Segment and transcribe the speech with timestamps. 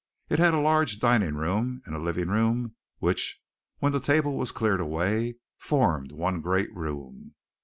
[0.29, 3.39] It had a large dining room and living room which
[3.77, 7.35] when the table was cleared away formed one great room.